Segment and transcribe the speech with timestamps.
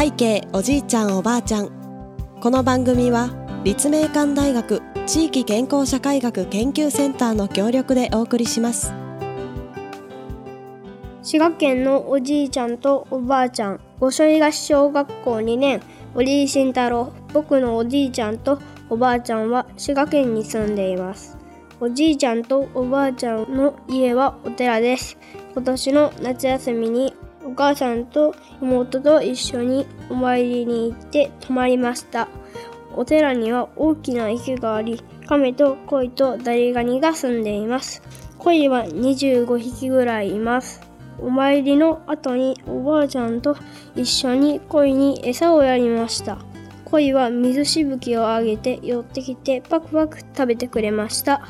[0.00, 1.68] 背景おじいちゃんおばあちゃん。
[2.40, 3.28] この番組は
[3.64, 8.94] 立命館大学地域健康社会学研究センターの協力でお送りします。
[11.22, 13.80] 滋賀県のおじいちゃんとおばあちゃん。
[14.00, 15.82] 五所東小学校2年
[16.14, 17.12] 堀井慎太郎。
[17.34, 18.58] 僕のおじいちゃんと
[18.88, 21.36] おばあちゃんは滋賀県に住んでいます。
[21.78, 25.18] おじいちゃんとおばあちゃんの家はお寺です。
[25.52, 27.14] 今年の夏休みに
[27.50, 28.32] お母さんと
[28.62, 32.28] 妹と一緒にお参りに行って泊まりました。
[32.94, 38.02] お寺には大きな池があり亀と鯉とダリガニが住んでいます。
[38.38, 40.80] 鯉は25匹ぐらいいます。
[41.18, 43.56] お参りの後におばあちゃんと
[43.96, 46.38] 一緒に鯉に餌をやりました。
[46.84, 51.42] 鯉は水しぶきを上げて寄ってきてパクパク食べてくれました。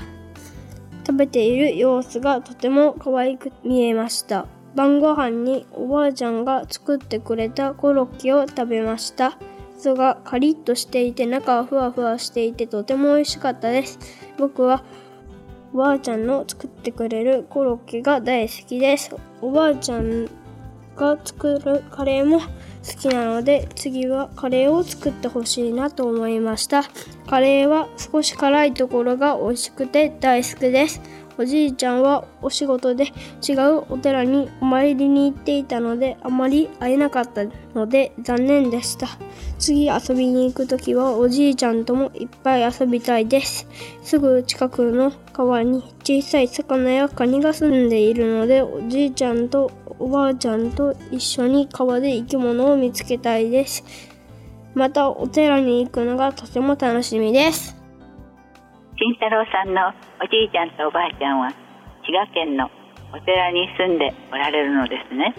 [1.06, 4.46] 食べている様子がとても可愛く見えました。
[4.74, 9.36] 晩ご飯におばあちゃんが作ってくれたコロッケを食べました。
[9.76, 13.98] 外がカリッとしていて中はふわふわしていてとても美味しかったです。
[14.38, 14.84] 僕は
[15.72, 19.14] おばあちゃんの作ってくれるコロッケが大好きです。
[19.40, 20.26] おばあちゃん
[20.96, 22.46] が作るカレーも好
[22.98, 26.82] きなので次はカレーを作ってほしいなと思いました。
[27.26, 31.00] カレーは少し辛いところが美味しくて大好きです。
[31.40, 33.04] おじいちゃんはお仕事で
[33.48, 39.08] 違うお寺にお参りに行っていたのであまり会えなかったので残念でした。
[39.58, 43.66] 次遊びに行く時はおじいちゃんともいっぱい遊びたいです。
[44.02, 53.82] すぐ近くの川に小さい魚やカニが住んでいるのでおじいちゃんとおばあちゃんと一緒に川で生き物を見つけたいです。
[54.74, 57.79] またお寺に行くのがとても楽しみです。
[59.00, 61.48] 慎太郎さんのおじいちゃんとおばあちゃんは
[62.04, 62.68] 滋賀県の
[63.16, 65.32] お寺に住んでおられるのですね。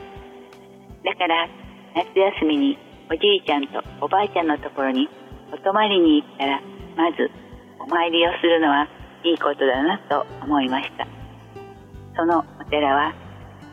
[1.05, 1.45] だから
[1.93, 2.09] 夏
[2.41, 5.07] 休みにおじいちゃんとおばあちゃんのところに
[5.53, 6.59] お泊まりに行ったら
[6.97, 7.29] まず
[7.77, 8.89] お参りをするのは
[9.23, 11.05] いいことだなと思いました。
[12.17, 13.13] そのお寺は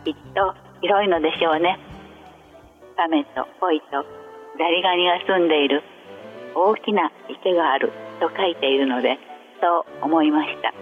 [0.05, 0.53] きっと
[0.83, 1.81] 広いのでしょうね。
[2.95, 4.05] 亀と鯉と
[4.59, 5.83] ザリガニが住んでいる
[6.55, 7.91] 大きな池がある
[8.21, 9.17] と書いているので
[9.61, 10.73] と思いました。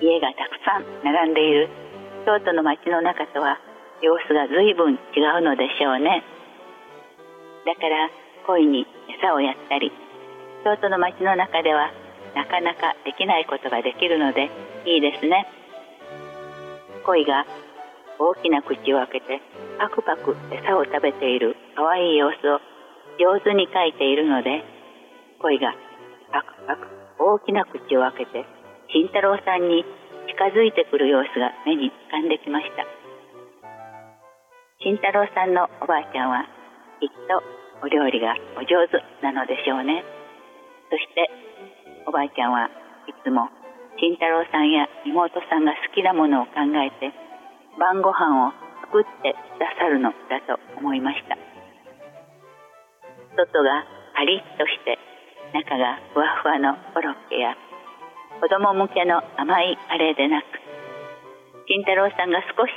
[0.00, 1.68] 家がたくさん並んでいる。
[2.24, 3.58] 京都の街の中とは
[4.00, 6.22] 様子が随分違うのでしょうね。
[7.66, 8.10] だから
[8.46, 8.86] 鯉に
[9.18, 9.92] 餌をやったり
[10.64, 11.90] 京都の街の中では
[12.34, 14.50] なかなかできないことができるので
[14.86, 15.46] いいですね。
[17.04, 17.46] 鯉が
[18.18, 19.40] 大きな口を開けて
[19.78, 22.60] パクパク餌を食べている可愛いい様子を
[23.18, 24.62] 上手に描いているので
[25.40, 25.74] 鯉が
[27.18, 28.44] 大きな口を開けて
[28.92, 29.84] 慎太郎さんに
[30.28, 32.84] 近づいてくる様子が目に浮かんできました。
[34.82, 36.46] 慎太郎さんのおばあちゃんは
[37.00, 37.42] きっと
[37.82, 40.04] お料理がお上手なのでしょうね。
[40.90, 41.30] そして
[42.06, 42.70] おばあちゃんは
[43.06, 43.48] いつも
[43.98, 47.14] 慎太郎さんや妹さんが好きなものを考えて
[47.78, 48.52] 晩ご飯を
[48.86, 51.38] 作ってくださるのだと思いました。
[53.36, 54.98] 外がパリッとして
[55.52, 57.56] 中がふわふわのコロッケや
[58.40, 60.46] 子供向けの甘いカレーでなく
[61.68, 62.72] 慎太郎さんが少し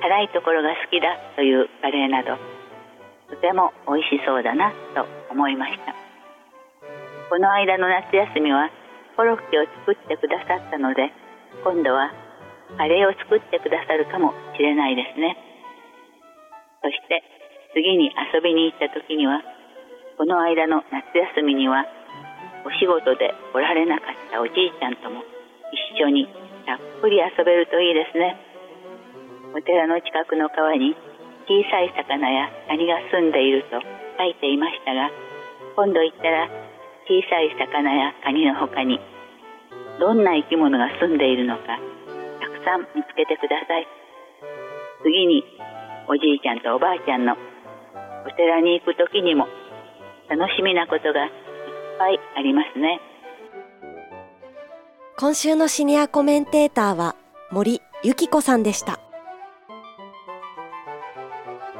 [0.00, 2.38] 辛いところが好きだというカレーなど
[3.28, 5.92] とても美味しそうだなと思いました。
[7.28, 8.70] この間の夏休みは
[9.16, 11.12] コロッケを作ってくださったので
[11.64, 12.12] 今度は
[12.78, 15.36] カレーを作ってくださるかもしれないですね。
[16.80, 17.20] そして
[17.74, 19.42] 次に遊びに行った時には
[20.16, 21.84] この間の夏休みには
[22.64, 25.22] お仕事で来られなかったおじいちゃんとも
[25.70, 26.26] 一緒に
[26.66, 28.36] たっぷり遊べるといいですね。
[29.54, 30.94] お寺の近くの川に
[31.48, 35.10] 小さい魚やカニが住んでいると書いていましたが
[35.76, 36.48] 今度行ったら
[37.08, 39.00] 小さい魚やカニの他に
[39.98, 41.80] どんな生き物が住んでいるのか
[42.40, 43.86] たくさん見つけてください。
[45.02, 45.44] 次に
[46.08, 47.36] おじいちゃんとおばあちゃんの
[48.26, 49.46] お寺に行く時にも
[50.28, 51.30] 楽しみなことが
[51.98, 53.00] ぱいありますね。
[55.18, 57.16] 今週のシニアコメンテーターは
[57.50, 59.00] 森由紀子さんでした。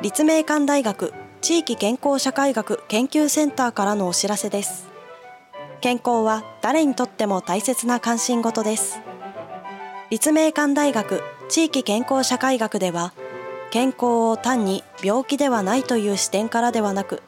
[0.03, 4.89] 立命館大学地域健康社会学研究センターからのお知らせです。
[5.81, 9.01] 健康は誰にとっても大切な関心事です。
[10.11, 13.13] 立命館大学地域健康社会学では
[13.71, 17.23] 健康を単に病気ではないという視点からではなく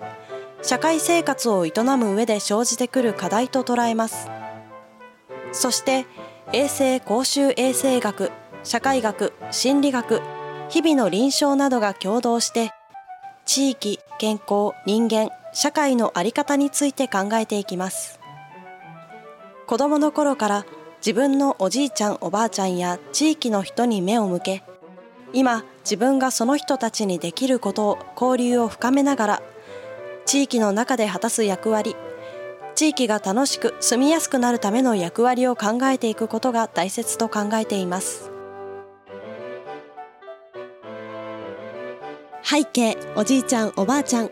[0.62, 4.29] 社会生活を営む上で生じてくる課題と捉えます
[5.53, 6.07] そして
[6.53, 8.31] 衛生公衆衛生学
[8.62, 10.21] 社会学心理学
[10.69, 12.73] 日々の臨床などが共同して
[13.53, 18.21] 地域、健康、人間、社会の在り方について考えていきます。
[19.67, 20.67] 子供の頃から
[20.99, 24.62] 自分のおじいちゃんおばあちゃんや地域の人に目を向け、
[25.33, 29.43] 今自分がその人たちにできることを交流を深めながら、
[30.31, 31.97] 地域の中で果たす役割、
[32.77, 38.31] 地域が楽しく住みやすくなるための役割を考えていくことが大切と考えています。
[42.44, 44.31] 背景おじいちゃんおばあちゃん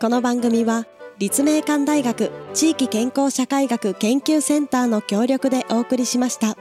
[0.00, 0.86] この番組は
[1.16, 6.58] 立命館大学地域健康社会学研究センターの協力でお送りしました。